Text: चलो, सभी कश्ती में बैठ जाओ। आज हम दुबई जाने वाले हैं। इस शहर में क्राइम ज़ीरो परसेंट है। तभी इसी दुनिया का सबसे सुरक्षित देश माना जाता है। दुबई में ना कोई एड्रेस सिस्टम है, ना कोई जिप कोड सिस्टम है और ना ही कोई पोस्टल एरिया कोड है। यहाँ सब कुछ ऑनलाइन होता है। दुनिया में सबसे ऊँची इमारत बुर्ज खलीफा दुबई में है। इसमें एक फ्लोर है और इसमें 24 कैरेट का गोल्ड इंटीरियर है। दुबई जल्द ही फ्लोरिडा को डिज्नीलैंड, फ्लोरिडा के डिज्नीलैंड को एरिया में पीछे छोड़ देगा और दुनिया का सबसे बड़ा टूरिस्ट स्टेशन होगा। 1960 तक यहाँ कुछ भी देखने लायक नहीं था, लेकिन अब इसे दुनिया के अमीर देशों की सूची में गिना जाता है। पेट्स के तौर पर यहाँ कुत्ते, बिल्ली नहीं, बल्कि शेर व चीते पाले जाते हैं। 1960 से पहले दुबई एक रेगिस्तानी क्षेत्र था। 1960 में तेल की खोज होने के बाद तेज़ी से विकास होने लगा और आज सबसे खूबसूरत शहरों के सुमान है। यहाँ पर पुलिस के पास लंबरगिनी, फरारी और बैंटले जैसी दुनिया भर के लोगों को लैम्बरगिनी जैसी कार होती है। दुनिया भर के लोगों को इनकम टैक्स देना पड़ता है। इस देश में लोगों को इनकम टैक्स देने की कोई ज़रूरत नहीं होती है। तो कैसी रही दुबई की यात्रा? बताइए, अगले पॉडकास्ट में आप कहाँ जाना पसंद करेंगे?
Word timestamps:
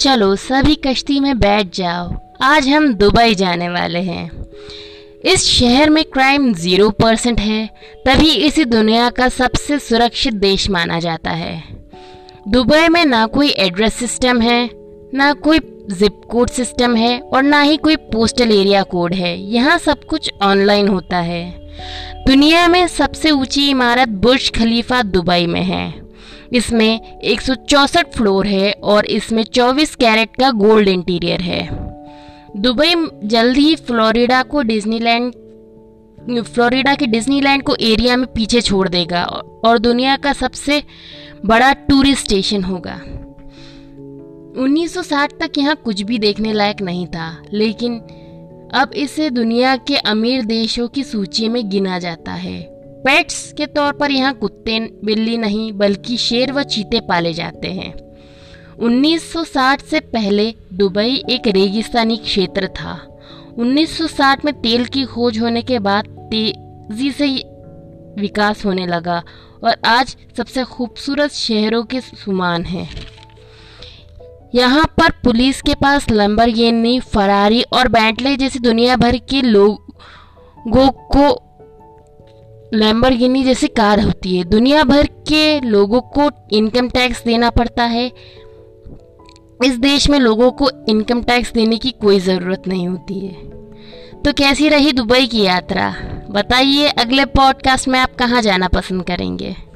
चलो, 0.00 0.36
सभी 0.36 0.74
कश्ती 0.74 1.20
में 1.20 1.38
बैठ 1.38 1.74
जाओ। 1.74 2.16
आज 2.42 2.68
हम 2.68 2.94
दुबई 2.94 3.34
जाने 3.34 3.68
वाले 3.68 3.98
हैं। 3.98 4.30
इस 5.24 5.44
शहर 5.44 5.90
में 5.90 6.04
क्राइम 6.04 6.54
ज़ीरो 6.54 6.90
परसेंट 6.90 7.40
है। 7.40 7.70
तभी 8.06 8.30
इसी 8.30 8.64
दुनिया 8.64 9.10
का 9.10 9.28
सबसे 9.28 9.78
सुरक्षित 9.78 10.34
देश 10.34 10.70
माना 10.70 11.00
जाता 11.00 11.30
है। 11.30 11.64
दुबई 12.48 12.88
में 12.88 13.04
ना 13.04 13.26
कोई 13.26 13.48
एड्रेस 13.48 13.94
सिस्टम 13.94 14.40
है, 14.40 14.70
ना 15.14 15.32
कोई 15.32 15.58
जिप 15.90 16.20
कोड 16.30 16.50
सिस्टम 16.50 16.96
है 16.96 17.20
और 17.20 17.42
ना 17.42 17.60
ही 17.60 17.76
कोई 17.76 17.96
पोस्टल 17.96 18.52
एरिया 18.52 18.82
कोड 18.82 19.14
है। 19.14 19.40
यहाँ 19.40 19.78
सब 19.78 20.04
कुछ 20.04 20.30
ऑनलाइन 20.42 20.88
होता 20.88 21.18
है। 21.18 21.68
दुनिया 22.26 22.68
में 22.68 22.86
सबसे 22.86 23.30
ऊँची 23.30 23.70
इमारत 23.70 24.08
बुर्ज 24.08 24.50
खलीफा 24.50 25.02
दुबई 25.02 25.46
में 25.46 25.62
है। 25.62 26.07
इसमें 26.52 27.20
एक 27.20 27.40
फ्लोर 28.14 28.46
है 28.46 28.72
और 28.72 29.06
इसमें 29.06 29.42
24 29.44 29.94
कैरेट 29.94 30.36
का 30.36 30.50
गोल्ड 30.50 30.88
इंटीरियर 30.88 31.40
है। 31.40 31.66
दुबई 32.56 32.94
जल्द 33.24 33.56
ही 33.56 33.76
फ्लोरिडा 33.76 34.42
को 34.42 34.62
डिज्नीलैंड, 34.62 35.32
फ्लोरिडा 36.44 36.94
के 36.94 37.06
डिज्नीलैंड 37.06 37.62
को 37.62 37.76
एरिया 37.80 38.16
में 38.16 38.26
पीछे 38.26 38.60
छोड़ 38.60 38.88
देगा 38.88 39.22
और 39.64 39.78
दुनिया 39.78 40.16
का 40.16 40.32
सबसे 40.32 40.82
बड़ा 41.46 41.72
टूरिस्ट 41.72 42.24
स्टेशन 42.24 42.64
होगा। 42.64 43.00
1960 44.58 45.32
तक 45.40 45.58
यहाँ 45.58 45.76
कुछ 45.76 46.02
भी 46.02 46.18
देखने 46.18 46.52
लायक 46.52 46.80
नहीं 46.82 47.06
था, 47.06 47.42
लेकिन 47.52 47.98
अब 48.74 48.90
इसे 48.94 49.30
दुनिया 49.30 49.76
के 49.76 49.96
अमीर 49.96 50.44
देशों 50.44 50.88
की 50.88 51.02
सूची 51.04 51.48
में 51.48 51.68
गिना 51.70 51.98
जाता 51.98 52.32
है। 52.32 52.77
पेट्स 52.98 53.52
के 53.52 53.66
तौर 53.66 53.92
पर 53.92 54.10
यहाँ 54.10 54.34
कुत्ते, 54.34 54.80
बिल्ली 55.04 55.36
नहीं, 55.36 55.72
बल्कि 55.72 56.16
शेर 56.16 56.52
व 56.52 56.62
चीते 56.62 57.00
पाले 57.00 57.32
जाते 57.32 57.68
हैं। 57.68 57.94
1960 58.78 59.82
से 59.82 60.00
पहले 60.00 60.54
दुबई 60.72 61.24
एक 61.30 61.46
रेगिस्तानी 61.46 62.16
क्षेत्र 62.16 62.68
था। 62.68 63.18
1960 63.58 64.44
में 64.44 64.54
तेल 64.54 64.84
की 64.84 65.04
खोज 65.04 65.38
होने 65.38 65.62
के 65.62 65.78
बाद 65.78 66.04
तेज़ी 66.30 67.12
से 67.12 67.26
विकास 68.20 68.64
होने 68.64 68.86
लगा 68.86 69.22
और 69.64 69.76
आज 69.86 70.16
सबसे 70.36 70.64
खूबसूरत 70.64 71.30
शहरों 71.30 71.82
के 71.84 72.00
सुमान 72.00 72.64
है। 72.64 72.88
यहाँ 74.54 74.84
पर 74.84 75.10
पुलिस 75.10 75.62
के 75.62 75.74
पास 75.74 76.10
लंबरगिनी, 76.10 77.00
फरारी 77.00 77.62
और 77.62 77.88
बैंटले 77.88 78.36
जैसी 78.36 78.58
दुनिया 78.58 78.96
भर 78.96 79.16
के 79.16 79.42
लोगों 79.42 80.88
को 80.88 81.47
लैम्बरगिनी 82.74 83.44
जैसी 83.44 83.66
कार 83.66 84.00
होती 84.00 84.36
है। 84.36 84.44
दुनिया 84.44 84.84
भर 84.84 85.06
के 85.06 85.60
लोगों 85.60 86.00
को 86.00 86.30
इनकम 86.52 86.88
टैक्स 86.88 87.24
देना 87.24 87.50
पड़ता 87.50 87.84
है। 87.84 88.12
इस 89.64 89.78
देश 89.78 90.10
में 90.10 90.18
लोगों 90.18 90.50
को 90.50 90.70
इनकम 90.88 91.22
टैक्स 91.22 91.52
देने 91.52 91.78
की 91.78 91.90
कोई 91.90 92.20
ज़रूरत 92.20 92.62
नहीं 92.68 92.88
होती 92.88 93.18
है। 93.18 93.34
तो 94.22 94.32
कैसी 94.32 94.68
रही 94.68 94.92
दुबई 94.92 95.26
की 95.26 95.42
यात्रा? 95.42 95.94
बताइए, 96.30 96.86
अगले 96.88 97.24
पॉडकास्ट 97.24 97.88
में 97.88 98.00
आप 98.00 98.14
कहाँ 98.14 98.42
जाना 98.42 98.68
पसंद 98.68 99.02
करेंगे? 99.02 99.67